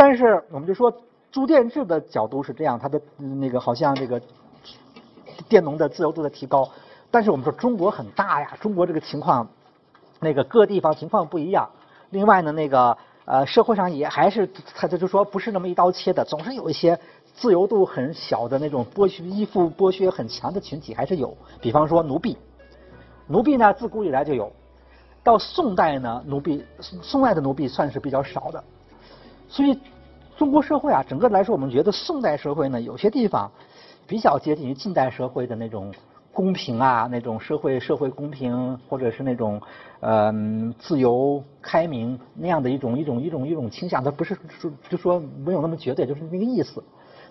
[0.00, 0.90] 但是我们就说
[1.30, 4.18] 租佃制的角度是这样，它的那个好像这个
[5.46, 6.66] 佃农的自由度在提高。
[7.10, 9.46] 但是我们说中国很大呀，中国这个情况，
[10.18, 11.68] 那个各地方情况不一样。
[12.08, 12.96] 另外呢，那个
[13.26, 16.98] 呃社会上也还是他就就说不是那么一刀切的，总是有一些
[17.34, 21.36] 自由度很小的那种剥削依附剥削很强的群体还是有。
[21.60, 22.38] 比方说奴婢，
[23.26, 24.50] 奴婢呢自古以来就有，
[25.22, 28.64] 到宋代呢奴婢宋代的奴婢算是比较少的。
[29.50, 29.76] 所以，
[30.38, 33.50] 中国社会啊，整个来说，我们觉得宋代社会呢，有些地方
[34.06, 35.92] 比较接近于近代社会的那种
[36.32, 39.60] 公平啊，那种社会社会公平，或者是那种
[40.02, 44.02] 嗯自由开明那样的一种一种一种一种倾向。
[44.04, 46.80] 它不是说就说没有那么绝对，就是那个意思。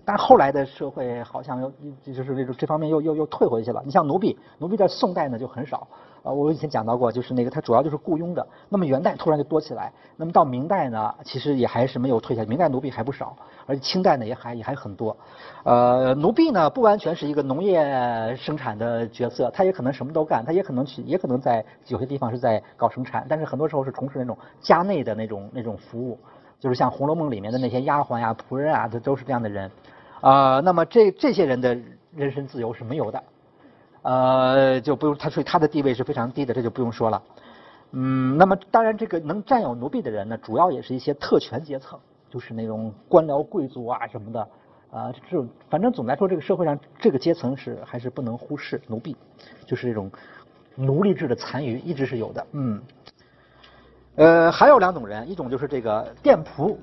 [0.06, 1.72] 但后来的社会好像又
[2.04, 3.82] 就是这种这方面又又又退回去了。
[3.86, 5.88] 你像奴婢，奴婢在宋代呢就很少。
[6.22, 8.46] 啊，我以前讲到过，就是那个它主要就是雇佣的。
[8.68, 12.44] 那么元代突然就多起来，那么到明代呢，其实也还是没有退下。
[12.44, 13.34] 明代奴婢还不少，
[13.66, 15.16] 而且清代呢也还也还很多。
[15.64, 26.20] 呃，奴婢呢不完全是一个农业生产的角色，他也可能什么都干，他也可能去，也可能在有些地方是在搞生产，但是很多时候是从事那种家内的那种那种服务，
[26.60, 29.72] 就是像《红楼梦》里面的那些丫鬟呀、仆人啊，这都是这样的人。
[30.22, 31.78] 啊，那么这这些人的
[32.14, 33.24] 人身自由是没有的。
[34.02, 37.22] 呃，就不用他，所以他的地位是非常低的，这就不用说了。
[37.92, 42.00] 嗯，那么当然，这个能占有奴婢的人呢，主要也是一些特权阶层，
[42.30, 44.48] 就是那种官僚贵族啊什么的。
[44.92, 49.16] 啊，这种反正总来说，这个社会上这个阶层是还是不能忽视奴婢，
[49.66, 50.10] 就是这种
[50.76, 52.48] 奴隶制的残余一直是有的。
[52.54, 52.82] 嗯，
[54.20, 56.76] 呃，还有两种人，一种就是这个佃仆，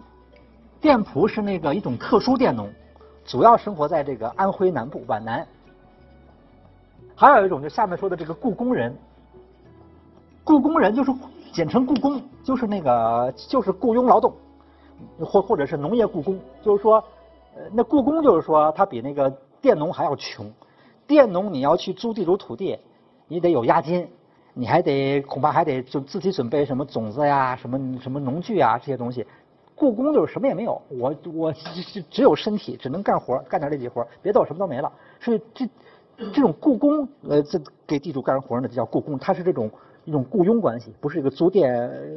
[0.80, 2.66] 佃仆是那个一种特殊佃农，
[3.26, 5.46] 主要生活在这个安徽南部皖南。
[7.14, 8.96] 还有一种，就下面说的这个雇工人，
[10.44, 11.12] 雇工人就是
[11.52, 14.32] 简称雇工，就是那个就是雇佣劳动，
[15.22, 17.04] 或或者是农业雇工，就是说，
[17.54, 19.30] 呃，那雇工就是说他比那个
[19.60, 20.50] 佃农还要穷，
[21.06, 22.78] 佃农你要去租地主土地，
[23.28, 24.08] 你得有押金，
[24.58, 29.26] 你还得恐怕还得就自己准备什么种子呀、什么什么农具啊这些东西，
[29.74, 34.90] 雇工就是什么也没有，我我只只有身体，只能干活，干点这几活，别的我什么都没了，
[35.20, 35.68] 所以这。
[36.32, 39.70] 这种雇工，呃，这给地主干活呢，就叫雇工，他是这种
[40.06, 41.70] 一种雇佣关系，不是一个租佃，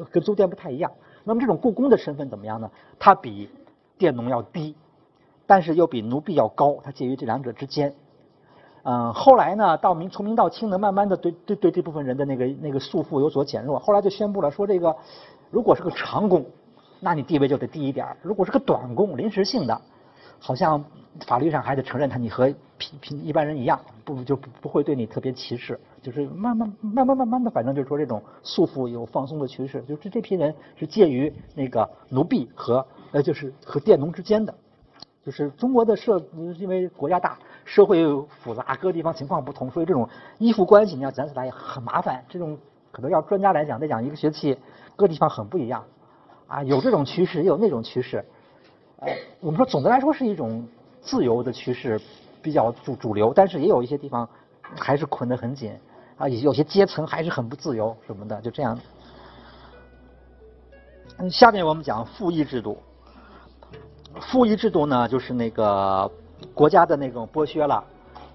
[0.09, 0.89] 跟租佃不太一样。
[1.25, 2.71] 那么这种雇工的身份怎么样呢？
[2.97, 3.49] 他比
[3.97, 4.73] 佃农要低，
[5.45, 7.93] 但是又比奴婢要高，他介于这两者之间。
[8.83, 13.79] 嗯，后来呢，到明从明到清呢，慢慢的对对对这部分人的那个那个束缚有所减弱。
[13.79, 14.95] 后来就宣布了说，这个
[15.51, 16.45] 如果是个长工，
[16.99, 19.81] 那你地位就得低一点；如果是个短工，临时性的。
[20.41, 20.81] 好像
[21.27, 22.45] 法律上还得承认他，你和
[22.77, 34.55] 平平一般人一样，不就不不会对你特别歧视，就是慢慢慢慢慢慢的，反正就是说这种束缚有放松的趋势，就是这批人是介于那个奴婢和呃就是和佃农之间的，
[35.25, 36.23] 就是中国的社
[36.57, 37.37] 因为国家大，
[37.69, 38.03] 社会
[38.41, 40.09] 复杂，各地方情况不同，所以这种
[40.39, 42.57] 依附关系你要讲起来也很麻烦，这种
[42.91, 44.57] 可能要专家来讲，再讲一个学期，
[44.95, 45.83] 各地方很不一样，
[46.47, 48.25] 啊有这种趋势，也有那种趋势。
[49.01, 50.67] 呃，我们说总的来说是一种
[50.99, 52.01] 自由的趋势
[52.41, 54.27] 比较主主流，但是也有一些地方
[54.75, 55.71] 还是捆得很紧
[56.17, 58.75] 啊，有些阶层还是很不自由什么的，就这样。
[61.29, 62.79] 下面我们讲赋役制度。
[64.19, 66.09] 赋役制度呢，就是那个
[66.59, 67.81] 国家的那种剥削了。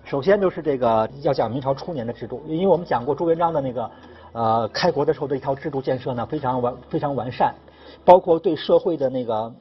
[0.03, 3.91] 首先就是这个要讲明朝初年的制度，因为我们讲过朱元璋的那个
[4.33, 7.55] 呃开国的时候的一套制度建设呢，非常完非常完善，
[8.03, 9.53] 包括对社会的那个。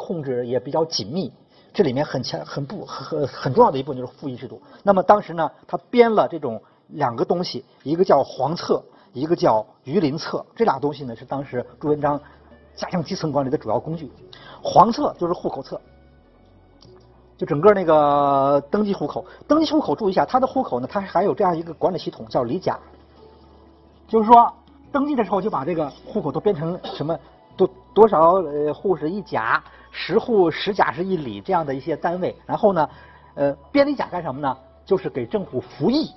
[0.00, 1.32] 控制也比较紧密，
[1.72, 4.62] 这里面很强、很不、很很重要的一部分就是赋役制度。
[4.84, 8.80] 那么当时呢，他编了这种两个东西，一个叫黄册，
[9.12, 10.46] 一个叫榆林册。
[10.54, 12.20] 这俩东西呢，是当时朱元璋
[12.76, 14.08] 加强基层管理的主要工具。
[14.62, 15.80] 黄册就是户口册，
[17.38, 19.24] 就整个那个登记户口。
[19.46, 22.78] 登记户口，注意一下，它的户口呢，它还有这样一个管理系统，叫里甲。
[24.06, 24.52] 就是说，
[24.92, 27.18] 登记的时候就把这个户口都编成什么
[27.56, 29.62] 多多少呃户是一甲。
[29.90, 32.88] 十户十甲是一里这样的一些单位，然后呢，
[33.34, 34.54] 呃，编里甲干什么呢？
[34.84, 36.10] 就是给政府服役。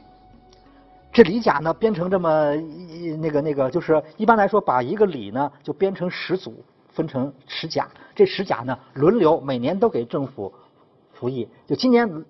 [1.13, 7.87] 这里甲呢编成这么一那个那个，就是一般来说把一个里呢就编成十组，分成十甲。
[8.15, 10.51] 这十甲呢轮流每年都给政府
[11.21, 11.47] 服役。
[11.67, 12.25] 就今年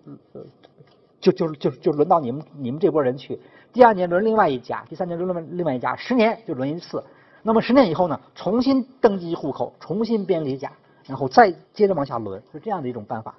[1.22, 3.40] 就就就就轮到你们你们这波人去，
[3.72, 7.02] 第二年轮另外一家，第三年轮另外一家，十年就轮一次。
[7.44, 10.74] 那么十年以后呢，重新登记户口，重新编里甲。
[11.08, 13.36] 然后再接着往下轮，是这样的一种办法。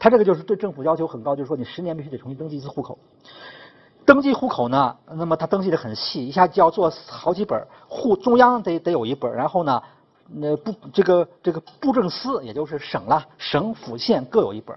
[0.00, 2.98] 他这个就是对政府要求很高，就是说你十年必须得重新登记一次户口。
[4.04, 9.82] 登记户口呢，那么他登记的很细，一下就要做好几本户，中央得得有一本，然后呢，
[10.30, 14.76] 那布这个这个布政司，也就是省了，省府县各有一本。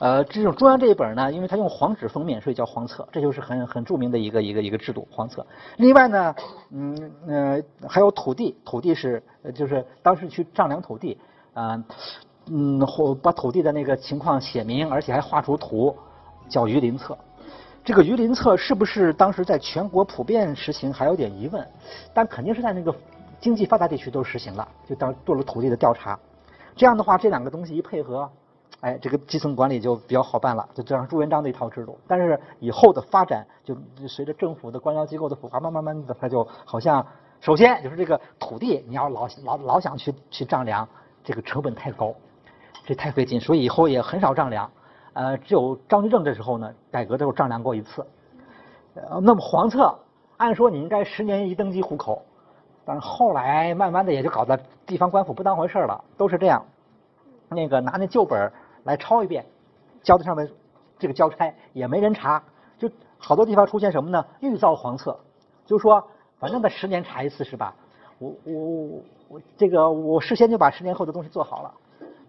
[0.00, 5.46] 呃，这种中央这一本呢，因为它用黄纸封面，所以叫黄册，这就是很很著名的一个一个一个制度，黄册。
[5.76, 6.34] 另外呢，
[6.70, 9.22] 嗯呃，还有土地，土地是
[9.54, 11.16] 就是当时去丈量土地，
[11.54, 11.82] 啊，
[12.50, 15.96] 嗯，或把土地的那个情况写明，而且还画出图，
[16.48, 17.16] 叫榆林册。
[17.84, 21.66] 这个榆林册是不是当时在全国普遍实行，还有点疑问，
[22.12, 22.92] 但肯定是在那个
[23.44, 26.18] 经济发达地区都实行了，就当做了土地的调查。
[26.74, 28.26] 这样的话，这两个东西一配合。
[28.80, 31.98] 哎，这个基层管理就比较好办了，就这样朱元璋的一套制度。
[32.08, 33.76] 但是以后的发展，就
[34.08, 37.06] 随着政府的官僚机构的腐化，慢慢慢的，它就好像，
[37.38, 40.88] 首先就是这个土地，你要老老老想去去丈量，
[41.22, 42.14] 这个成本太高，
[42.86, 44.70] 这太费劲，所以以后也很少丈量。
[45.12, 48.06] 呃，只有张居正这时候呢，改革的时候丈量过一次。
[48.94, 49.94] 呃，那么黄册，
[50.38, 52.22] 按说你应该十年一登记户口，
[52.84, 56.64] 但是后来慢慢的也就搞得地方官府不当回事了，都是这样，
[57.48, 58.52] 那个拿那旧本
[58.84, 59.44] 来抄一遍，
[60.02, 60.48] 交在上面，
[60.98, 62.42] 这个交差也没人查，
[62.78, 64.24] 就好多地方出现什么呢？
[64.40, 65.18] 预造黄册，
[65.64, 66.06] 就说，
[66.38, 67.74] 反正得十年查一次是吧？
[68.18, 71.74] 我我我这个我事先就把十年后的东西做好了，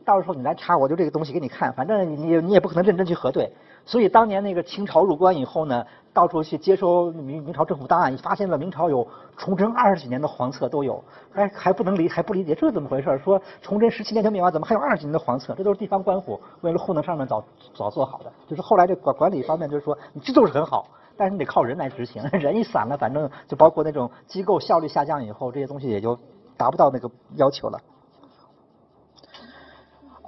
[0.06, 3.52] 到时候你来查，我就这个东西给你看，反正你你也不可能认真去核对。
[3.86, 13.18] 所以当年那个清朝入关以后呢，到处去接收明明朝政府档案，发现了明朝有崇祯二十几年的黄册都有，还还不能理还不理解这是怎么回事？
[13.24, 15.54] 说崇祯十七年就灭亡，怎么还有二十几年的黄册？
[15.54, 17.44] 这都是地方官府为了糊弄上面早
[17.76, 18.32] 早做好的。
[18.48, 26.18] 就是后来这管管理方面就是说，你制度是很好，但是你得靠人来执行， 人一散了，反正就包括那种机构效率下降以后，这些东西也就
[26.58, 27.80] 达不到那个要求了。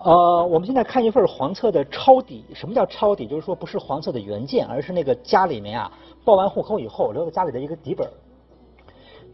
[0.07, 2.45] 呃，我们现在看一份黄册的抄底。
[2.53, 3.27] 什么叫抄底？
[3.27, 5.91] 就是说不是黄册的原件，而是那个家里面啊
[6.23, 8.09] 报完户口以后留在家里的一个底本。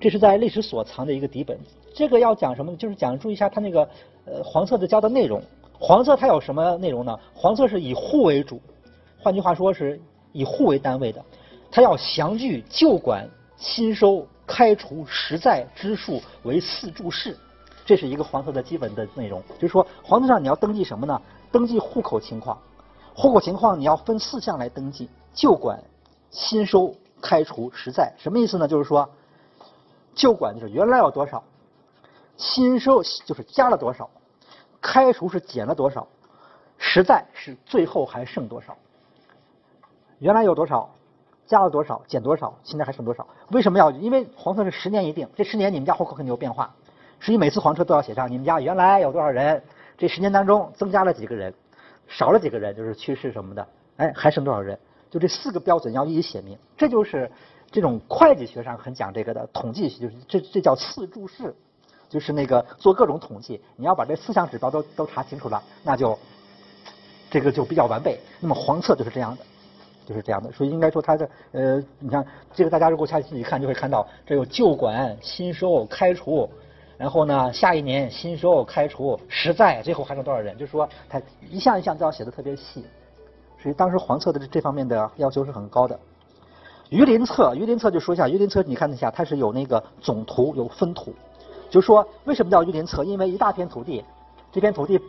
[0.01, 1.55] 这是在历史所藏的一个底本。
[1.93, 2.75] 这个要讲什么？
[2.75, 3.87] 就是讲注意一下它那个
[4.25, 5.39] 呃黄册的交的内容。
[5.79, 7.19] 黄册它有什么内容呢？
[7.35, 8.59] 黄册是以户为主，
[9.21, 11.23] 换句话说是以户为单位的。
[11.69, 17.37] 它要详具旧管、新收、开除、实在之数为四注释。
[17.85, 21.21] 这是一个黄色的基本的内容，就是说黄色上你要登记什么呢？
[21.51, 22.57] 登记户口情况，
[23.13, 25.83] 户口情况你要分四项来登记：旧管、
[26.31, 28.13] 新收、开除、实在。
[28.17, 28.67] 什么意思呢？
[28.67, 29.09] 就是说，
[30.15, 31.43] 旧管就是原来有多少，
[32.37, 34.09] 新收就是加了多少，
[34.81, 36.07] 开除是减了多少，
[36.77, 38.75] 实在是最后还剩多少。
[40.19, 40.89] 原来有多少，
[41.45, 43.27] 加了多少，减多少，现在还剩多少？
[43.49, 43.91] 为什么要？
[43.91, 46.73] 因为黄色是十年一定，这十年你们家户口肯定有变化。
[47.23, 49.63] 所以每次黄车都要写上你们家原来有多少人，
[49.97, 51.53] 这十年当中增加了几个人，
[52.05, 53.65] 少了几个人，就是去世什么的，
[53.95, 54.77] 哎，还剩多少人？
[55.09, 56.57] 就这四个标准要一一写明。
[56.75, 57.31] 这就是
[57.71, 61.55] 这种会计学上很讲这个的统计，就是这这叫四注释，
[62.09, 66.19] 就是那个做各种统计，你要把这四项指标都都查清楚了，那就
[67.31, 68.19] 这个就比较完备。
[68.41, 69.45] 那么黄册就是这样的，
[70.05, 70.51] 就是这样的。
[70.51, 76.49] 所以应该说它的呃，你看这个大家如果下去自己看就会看到，这有旧管、新收、开除。
[76.97, 80.57] 然后呢，下一年新收、开除、实在，最后还剩多少人？
[80.57, 82.85] 就说，他一项一项都要写的特别细。
[83.61, 85.99] 所以当时黄策的这方面的要求是很高的。
[86.89, 91.13] 榆林册，榆林册就说一下，榆林册你看一下，它是有那个总图，有分图。
[91.69, 93.03] 就说，为什么叫榆林册？
[93.03, 94.03] 因为一大片土地，
[94.51, 94.99] 这片土地。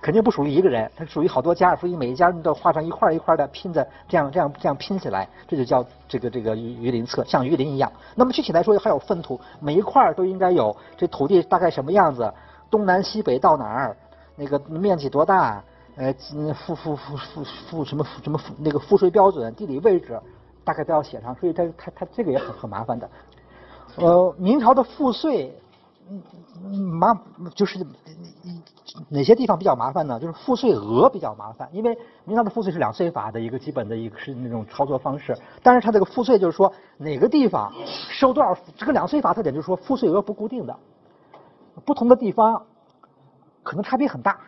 [0.00, 7.90] 肯定不属于一个人，它属于好多家，所以每一家人都画上一块一块的拼的，这样这样这样拼起来，这就叫这个这个鱼鱼鳞册，像鱼鳞一样。
[8.14, 12.32] 那么具体来说还有粪土，每一块都应该有这土地大概什么样子，
[12.70, 13.96] 东南西北到哪儿，
[14.36, 15.62] 那个面积多大，
[15.96, 16.12] 呃，
[16.54, 20.20] 赋赋赋赋赋什么什么那个赋税标准、地理位置，
[20.62, 21.34] 大概都要写上。
[21.34, 23.10] 所以它它它这个也很很麻烦的。
[23.96, 25.52] 呃，明朝的赋税。
[26.70, 27.18] 麻
[27.54, 27.78] 就是
[29.08, 30.20] 哪些地方比较麻烦呢？
[30.20, 37.72] 就是赋税额比较麻烦，因为明朝的赋税是两税法的一个基本的一个是那种操作方式，但是它这个赋税就是说哪个地方
[38.08, 40.76] 收多少，这个两税法特点就是说赋税额不固定的，
[41.84, 42.62] 不同的地方
[43.64, 44.38] 可能差别很大，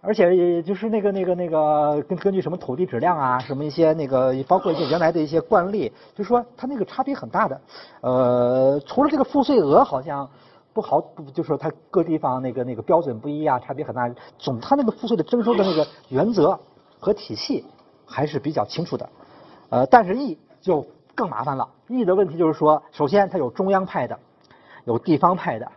[0.00, 7.60] 而且也就是那个那个那个根根据什么土地质量啊，什么一些那个包括一些原来的一些惯例，就是说它那个差别很大的。
[8.00, 10.28] 呃，除了这个赋税额好像。
[10.72, 11.00] 不好，
[11.34, 14.08] 就说它各地方那个那个标准不一啊，差别很大。
[14.38, 16.58] 总它那个赋税的征收的那个原则
[16.98, 17.64] 和体系
[18.06, 19.08] 还是比较清楚的。
[19.70, 21.68] 呃，但是役就更麻烦了。
[21.88, 24.18] 役的问题就是说，首先它有中央派的，
[24.84, 25.70] 有地方派的，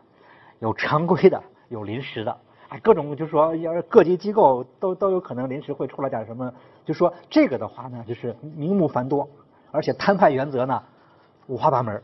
[0.60, 2.32] 有常规的，有临时的，
[2.70, 6.54] 啊，各种就是说，要各级机构都都有可能临时会出来点什么。
[6.86, 9.28] 就说这个的话呢，就是名目繁多，
[9.72, 10.84] 而且摊派原则呢
[11.48, 12.02] 五花八门。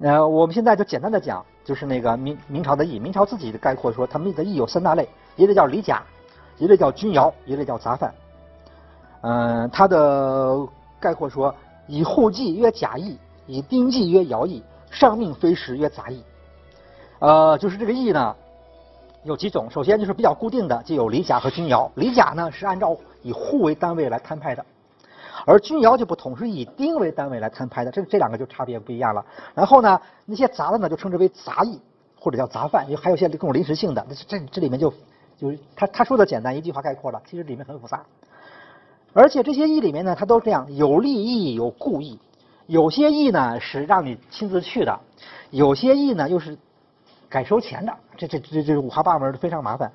[0.00, 6.02] 呃，我们现在就简单的讲，就是那个明明朝的义，明朝自己的概括说，他们的义有三大类，一类叫礼甲，
[6.56, 8.14] 一类叫军徭，一类叫杂犯。
[9.22, 10.56] 嗯，他的
[11.00, 11.52] 概括说，
[11.88, 16.22] 以户籍曰甲义，以丁纪曰徭义，上命非时曰杂役。
[17.18, 18.36] 呃，就是这个役呢，
[19.24, 21.90] 有几种，首先就是比较固定的，就有礼甲和军徭。
[21.96, 24.64] 礼甲呢是按照以户为单位来摊派的。
[25.46, 29.24] 而钧窑就不同，是以丁为单位来摊派的，这这两个就差别不一样了。
[29.54, 31.80] 然后呢，那些杂的呢就称之为杂役
[32.18, 34.92] 或者叫杂犯，还有些这种临时性的，这这里面就
[35.36, 38.04] 就是他他说的简单，一句话概括了，其实里面很复杂。
[39.14, 42.18] 而且这些役里面呢，它都这样，有利役有故役，
[42.66, 45.00] 有些役呢是让你亲自去的，
[45.50, 46.56] 有些役呢又是
[47.28, 49.90] 改收钱的，这这这这五花八门的，非常麻烦。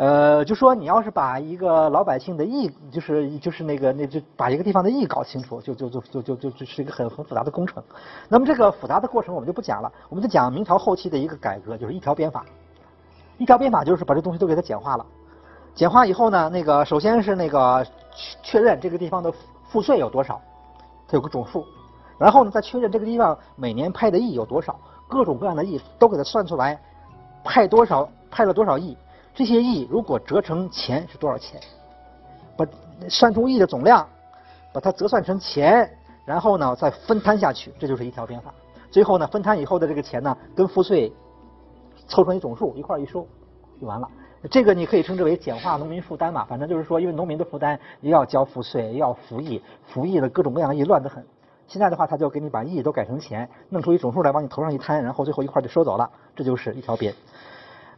[0.00, 7.84] 呃，就说你要是把一个老百姓的意，就是就是那个那就把一个地方的意搞清楚，就就就就就就就是一个很很复杂的工程。
[8.26, 12.46] 那么这个复杂的过程我们就不讲了，我们就讲明朝后期的一个改革，就是一条鞭法。
[13.36, 15.04] 一条鞭法就是把这东西都给它简化了。
[15.74, 17.86] 简化以后呢，那个首先是那个
[18.42, 19.30] 确认这个地方的
[19.68, 20.40] 赋税有多少，
[21.08, 21.62] 它有个总数。
[22.16, 26.80] 然后呢，再确认这个地方每年派的役有多少，各种各样的役都给它算出来，
[27.44, 28.96] 派多少派了多少役。
[29.34, 31.60] 这些亿如果折成钱是多少钱？
[32.56, 32.66] 把
[33.08, 34.06] 算出亿的总量，
[34.72, 35.90] 把它折算成钱，
[36.26, 38.52] 然后呢再分摊下去，这就是一条鞭法。
[38.90, 41.10] 最后呢分摊以后的这个钱呢跟赋税
[42.06, 43.26] 凑成一总数一块一收
[43.80, 44.08] 就完了。
[44.50, 51.24] 这个你可以称之为简化农民负担嘛，反正就是说因为农民的负担又要交赋税又要服役，服役的各种各样的役乱得很。
[51.66, 57.14] 现在的话他就给你把役都改成钱，弄出一总数来往你头上一摊，然后最后一块就收走了，这就是一条鞭。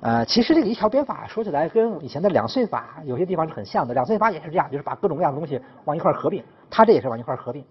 [0.03, 3.95] 呃，其实这个一条鞭法说起来跟以前的两岁法有些地方是很像的。
[3.95, 6.43] 两岁法也是这样，就是把各种各样的东西往一块合并。
[6.69, 7.65] 他这也是往一块合并。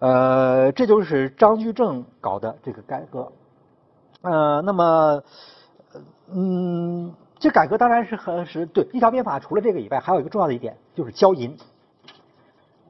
[0.00, 3.32] 呃，这就是张居正搞的这个改革。
[4.20, 5.22] 呃，那么，
[6.30, 9.40] 嗯，这改革当然是很是对一条鞭法。
[9.40, 11.56] 除了这个以外，还有一个重要的一点就是交银。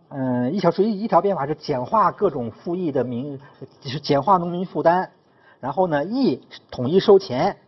[0.09, 3.39] 嗯，一条属于一条鞭法是简化各种赋役的名，
[3.81, 5.09] 就是简化农民负担，
[5.61, 7.59] 然后呢，役统一收钱。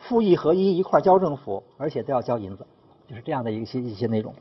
[0.00, 2.66] 赋役合一一块交政府，而且都要交银子，
[3.06, 4.34] 就是这样的一些一些内容。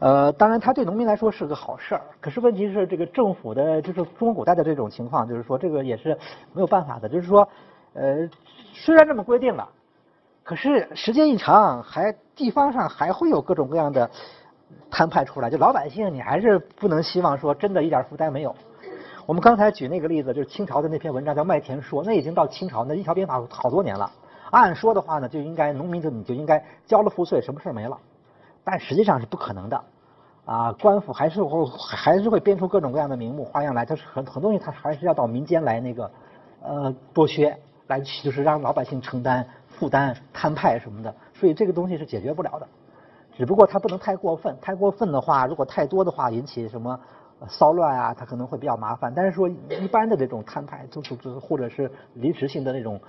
[0.00, 2.02] 呃，当然，它对农民来说是个好事儿。
[2.20, 6.18] 可是问题是，这个政府的，就是中国古代的这种情况，就是说这个也是
[6.52, 7.08] 没有办法的。
[7.08, 7.48] 就是说，
[7.94, 8.28] 呃，
[8.72, 9.68] 虽然这么规定了，
[10.42, 14.10] 可是时间一长，还地方上还会有各种各样的
[14.90, 15.48] 摊派出来。
[15.48, 18.54] 就老百姓，你还是不能希望说真的一点负担没有。
[19.26, 24.10] 我们刚才举那个例子，就是清朝的那篇文章叫《麦田说》，那已经到清朝那一条鞭法好多年了。
[24.54, 27.98] 按说的话呢，就应该农民就你就应该交了赋税，什么事儿没了。
[28.62, 29.84] 但实际上是不可能的，
[30.44, 33.84] 啊，官府还是会还是会编出各种各样的名目花样来。
[33.84, 36.10] 它是很很多东西，它还是要到民间来那个
[36.62, 37.58] 呃剥削，
[37.88, 41.14] 来就是让老百姓承担负担摊派什么的。
[41.34, 42.66] 所以这个东西是解决不了的。
[43.36, 46.98] 只不过它不能太过分，太过分的话，如果太多的话，引起什么
[47.48, 49.12] 骚乱啊，它可能会比较麻烦。
[49.14, 53.00] 但是说一般的这种摊派，就是或者是临时性的那种。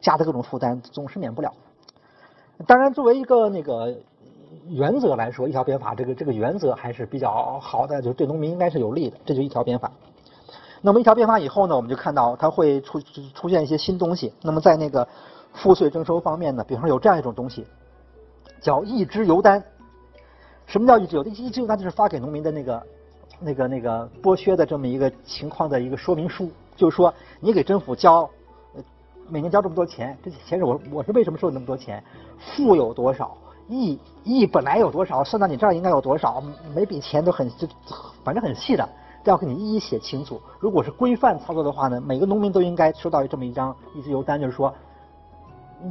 [0.00, 1.52] 加的各种负担总是免不了。
[2.66, 3.96] 当然，作为一个那个
[4.66, 9.16] 原则来说，一条鞭法这个这个原则还是比较好的，就是对农民应该是有利的。
[9.24, 9.92] 这就一条鞭法。
[10.82, 13.00] 那么一条鞭法以后呢，我们就看到它会出
[13.32, 14.34] 出现一些新东西。
[14.42, 15.06] 那么在那个
[15.52, 17.64] 赋税征收方面呢，比方说有这样一种东西，
[18.60, 19.62] 叫一支邮单。
[20.66, 21.22] 什么叫一支邮？
[21.22, 22.82] 一支邮单就是发给农民的那个
[23.38, 28.28] 那个那个剥削的这么一个情况的一个说明书，就是说你给政府交。
[29.28, 32.02] 每年交这么多钱，这钱是我我是为什么收那么多钱？
[32.38, 33.36] 赋有多少？
[33.68, 35.22] 役役本来有多少？
[35.22, 36.42] 算到你这儿应该有多少？
[36.74, 37.68] 每笔钱都很就
[38.24, 38.88] 反正很细的，
[39.22, 40.40] 都要给你一一写清楚。
[40.58, 44.72] 如果是规范操作的话呢，每个农民都应该收到这么一张一支邮单，就是说，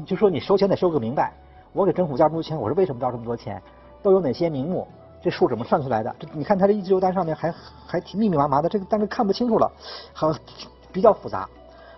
[0.06, 1.32] 就说你收钱得收个明白。
[1.74, 3.62] 我给政府交这么多钱，我是为什么交这么多钱？
[4.02, 4.88] 都有哪些名目？
[5.22, 6.16] 这数怎么算出来的？
[6.18, 7.54] 这你看他这一支邮单上面还
[7.86, 9.72] 还挺密密麻麻的，这个但是看不清楚了，
[10.14, 10.34] 好
[10.92, 11.48] 比较复杂。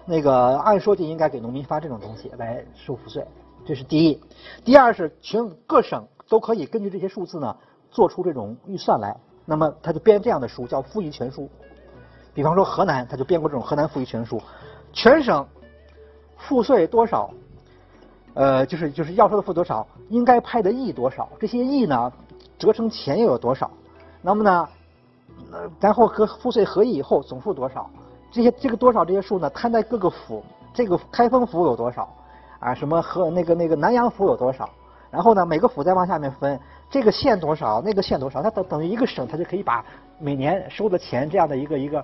[0.10, 3.24] 那个按说就应该给农民发这种东西来收赋税，
[3.64, 4.20] 这是第一。
[4.66, 7.56] 第二是全各省都可以根据这些数字呢
[7.92, 11.48] 做出这种预算来，那么他就编这样的书叫赋役全书。
[12.34, 14.42] 比方说河南他就编过这种河南赋役全书，
[14.92, 15.48] 全省
[16.38, 17.30] 赋税多少，
[18.34, 22.12] 呃就是就是要收的赋多少，应该派的役多少，这些役呢
[22.58, 23.70] 折成钱又有多少，
[24.24, 24.68] 那么呢，
[25.80, 27.88] 然后和赋税合议以后总数多少。
[28.32, 29.50] 这些这个多少这些数呢？
[29.50, 30.44] 摊在各个府，
[30.74, 32.08] 这个开封府有多少？
[32.60, 34.70] 啊，什么和那个那个南阳府有多少？
[35.10, 36.60] 然后呢，每个府再往下面分，
[36.90, 39.84] 这个县多少，那个县多少，它等等于一个省，它就可以把
[40.20, 42.04] 每年收的钱这样的一个一个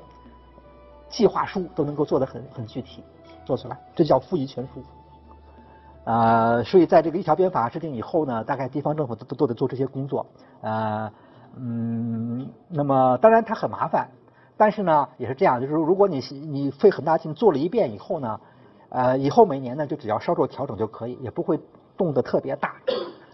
[1.08, 3.04] 计划书都能够做得很很具体，
[3.46, 4.82] 做出来，这叫赋役权书。
[6.06, 10.26] 啊，所以在这个一条鞭法制定以后呢，大概地方政府都都都得做这些工作。
[10.62, 11.12] 呃，
[11.58, 14.08] 嗯，那么当然它很麻烦，
[14.58, 18.40] 但是呢也是这样，就是如果你你费很大劲做了一遍以后呢，
[18.90, 21.60] 呃，以后每年呢就只要稍作调整就可以，也不会
[21.98, 22.76] 动得特别大。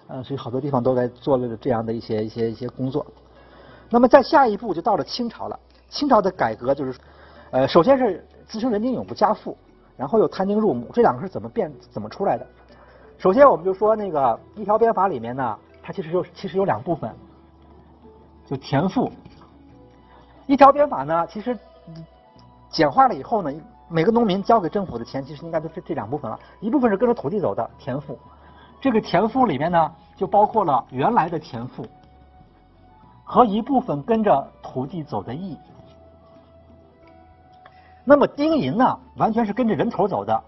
[0.07, 3.05] 呃，所以好多地方都在做了这样的一些一些一些工作。
[3.89, 5.59] 那么在下一步就到了清朝了，
[5.89, 6.99] 清朝的改革就是，
[7.51, 9.55] 呃，首先是自称人丁永不加赋，
[9.95, 12.47] 然后又摊丁入亩，这两个是怎么变怎么出来的？
[13.17, 17.13] 首先，我们就说那个一条鞭法里面呢，它其实有其实有两部分，
[18.47, 19.11] 就田赋。
[20.51, 21.57] 一条鞭法呢，其实
[22.69, 23.49] 简化了以后呢，
[23.87, 26.37] 每个农民交给政府的钱，其实应该都是这两部分了。
[26.59, 28.19] 一部分是跟着土地走的田赋，
[28.81, 31.85] 这个田赋里面呢，就包括了原来的田赋
[33.23, 35.57] 和一部分跟着土地走的役。
[38.03, 40.43] 那么丁银呢，完全是跟着人头走的。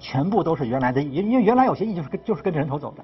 [0.00, 3.02] 全部都是原来的，因因为原来有些役就是跟就是跟着人头走的，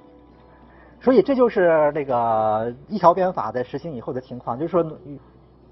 [1.00, 4.84] 所以这就是那个一条鞭法的实行以后的情况，就是说，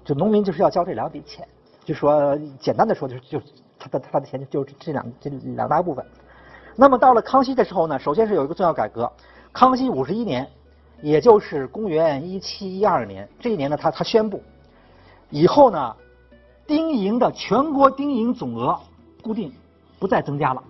[0.03, 1.47] 就农民就是要交这两笔钱，
[1.85, 3.41] 就说简单的说就是就
[3.79, 6.05] 他的他的钱就是这两这两大部分。
[6.75, 9.11] 那么到了康熙的时候呢，首先是有一个重要改革，
[9.51, 10.47] 康熙五十一年，
[11.01, 14.41] 也就是公元一七一二年这一年呢，他他宣布，
[15.29, 15.95] 以后呢，
[16.65, 18.77] 丁银的全国丁银总额
[19.21, 19.53] 固定，
[19.99, 20.63] 不再增加了。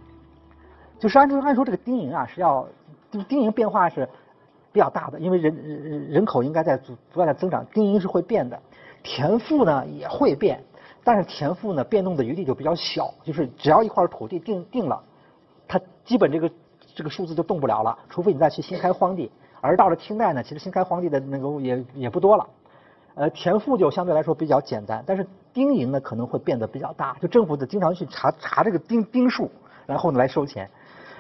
[1.00, 2.68] 就是按说按说这个丁银啊是要，
[3.12, 4.08] 就是丁银变化是
[4.72, 8.60] 比较大的，因为人人人口应该在不断的增长，丁银是会变的，
[9.04, 10.64] 田赋呢也会变，
[11.04, 15.04] 但是田赋呢变动的余地就比较小，就是只要一块土地定定了，
[15.68, 16.50] 它基本这个
[16.96, 19.30] 这个数字就动不了了，除非你再去新开荒地。
[19.62, 22.48] 而到了清代呢，其实新开荒地的那个也也不多了，
[23.16, 29.50] 呃，田赋就相对来说比较简单，但是丁银呢可能会变得比较大，就政府得经常去查查这个丁丁数，
[29.86, 30.70] 然后呢来收钱。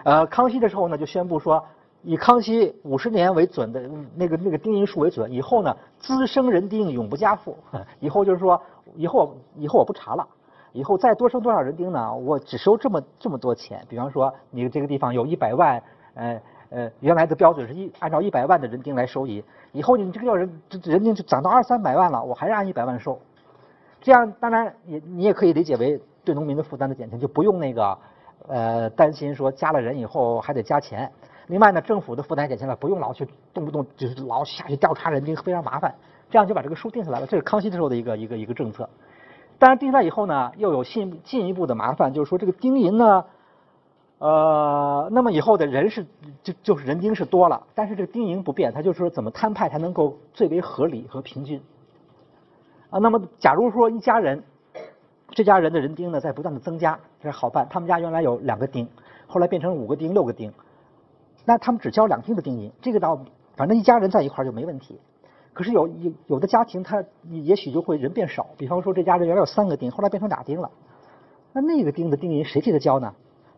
[0.03, 1.63] 呃，康熙的时候呢，就宣布说，
[2.03, 7.57] 以康熙五十年为准的那个那个丁银数为准，以后呢，滋生人丁永不加赋。
[8.01, 8.61] 以后就是说，
[8.95, 10.27] 以后以后我不查了，
[10.73, 13.81] 以后再多生多少人丁呢，我只收这么这么多钱。
[13.87, 15.81] 比方说，你这个地方有一百万，
[16.15, 23.17] 呃呃，原来的标准是一按照一百万的人丁来收益，以后你这个要人人丁就涨到二三百万了，我还是按一百万收。
[24.01, 27.97] 这样当然也你也可以理解为对农民的负担的减轻，就不用那个。
[28.49, 31.09] 呃，担心说加了人以后还得加钱。
[31.47, 35.93] 另外呢，政府的负担减轻了，不用老去动不动就是老下去调查人丁，非常麻烦。
[36.29, 37.27] 这样就把这个数定下来了。
[37.27, 38.89] 这是康熙的时候的一个一个一个政策。
[39.59, 43.25] 当然定下来以后呢，又有进进一步的麻烦，就是说这个丁银呢，
[44.19, 46.05] 呃，那么以后的人是
[46.41, 51.61] 就就是人丁是多了，但是这个丁银不变，它就是说怎么摊派才能够最为合理和平均。
[52.89, 54.43] 啊，那么假如说一家人。
[55.35, 57.67] 这家人的人丁呢在不断的增加，这是好办。
[57.67, 58.87] 他们家原来有两个丁，
[59.25, 60.53] 后来变成五个丁、六个丁，
[61.45, 63.19] 那他们只交两丁的丁银，这个倒
[63.55, 64.99] 反正一家人在一块儿就没问题。
[65.53, 70.69] 可是有有有的家庭他也许就会人变少，比方说这家人原来有三个丁，后来变成俩丁了，
[71.51, 73.13] 那那个丁的丁银谁替他交呢？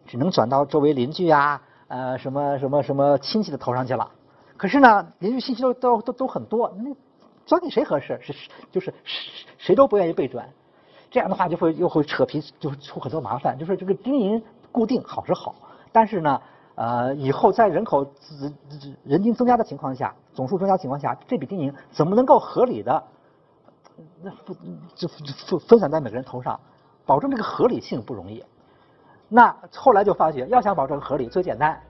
[0.05, 4.11] 只能转到周围邻居啊，呃什么什么什么亲戚的头上去了。
[4.57, 6.95] 可是呢，邻居信息都都都都很多，那
[7.45, 8.19] 转给谁合适？
[8.21, 10.47] 是是就是谁谁都不愿意被转。
[11.09, 13.57] 这样的话就会又会扯皮，就会出很多麻烦。
[13.57, 15.55] 就是这个丁银固定好是好，
[15.91, 16.41] 但是呢，
[16.75, 18.05] 呃，以后在人口
[18.39, 18.53] 人
[19.03, 23.01] 人均增加的情况下，总数增加情况下，这笔丁银怎么能够合理的
[24.21, 24.29] 那
[24.93, 26.59] 就分分散在每个人头上，
[27.05, 28.43] 保证这个合理性不容易。
[29.29, 31.81] 那后来就发觉，要想保证合理，最简单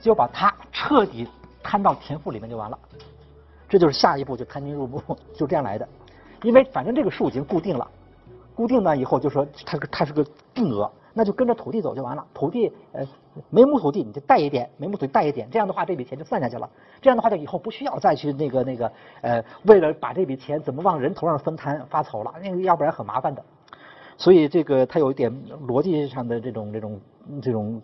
[0.00, 1.28] 就把它彻底
[1.62, 2.78] 摊到田赋里面就完了。
[3.68, 5.00] 这就是下一步就摊丁入亩，
[5.34, 5.88] 就这样来的。
[6.42, 7.88] 因为反正这个数已经固定了。
[8.54, 12.26] 固定呢以后就说它它是个定额，那就跟着土地走就完了。
[12.32, 13.06] 土地呃
[13.50, 16.68] 每亩土地你就带一点，每亩土地带一点，这样的话这笔钱就算下去了。
[17.00, 23.42] 这样的话就以后不需要再去那个那个呃为了把这笔钱怎么往人头上分摊发愁了，那个要不然很麻烦的。
[24.16, 25.32] 所以这个它有一点
[25.66, 27.00] 逻辑上的这种这种
[27.42, 27.80] 这种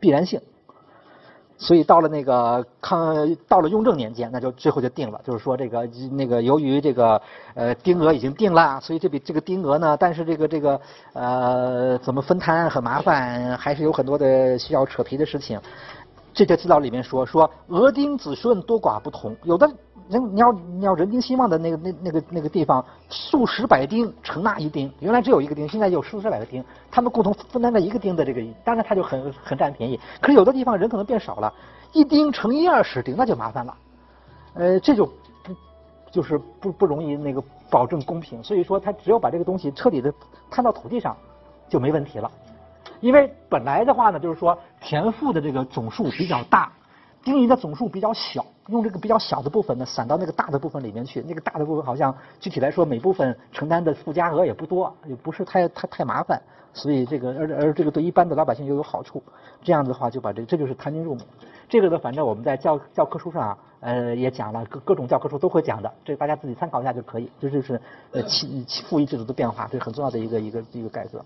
[0.00, 0.40] 必然性。
[1.58, 7.20] 所以到了那个康，到了雍正年间，那就最后就定了，就是说这个那个由于这个
[7.54, 10.80] 呃丁额已经定了，所以这笔这个丁额呢，但是这个这个
[11.14, 15.60] 呃怎么分摊很麻烦，还是有很多的需要扯皮的事情。
[16.32, 19.68] 这条资料里面说说额丁子顺多寡不同，有的。
[20.08, 29.98] 人你要你要人丁兴旺的那个那那个那个地方，数十百丁承那一丁，原来只有一个丁，现在有数十百个丁，他们共同分担了一个丁的这个，当然他就很很占便宜。
[30.20, 31.52] 可是有的地方人可能变少了，
[31.92, 33.76] 一丁乘一二十丁，那就麻烦了。
[34.54, 35.54] 呃，这就不
[36.10, 40.12] 就是不不容易那个保证公平，所以说他只有把这个东西彻底的
[40.50, 41.16] 摊到土地上，
[41.68, 42.30] 就没问题了。
[43.00, 46.72] 因为本来的话呢，就是说田赋的这个总数比较大，
[47.28, 56.40] 经营的总数比较小，用这个比较小的部分呢散到那个大的部分里面去，那个大的部分好像具体来说每部分承担的附加额也不多，也不是太太太麻烦，
[56.72, 59.22] 所以这个而而这个对一般的老百姓又有好处，
[59.62, 61.20] 这样子的话就把这这就是摊丁入亩，
[61.68, 67.78] 这个呢反正我们在教教科书上啊呃也讲了，各各种教科书都会讲的，这个大家自己参考一下就可以，这就是
[68.12, 71.22] 呃期赋役制度的变化，这是很重要的一个一个一个改革。